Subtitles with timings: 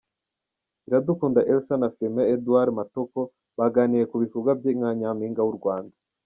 [0.87, 3.19] Iradukunda Elsa na Firmin Edouard Matoko
[3.57, 5.95] baganiriye kubikorwa bye nka Nyampinga w’u Rwanda.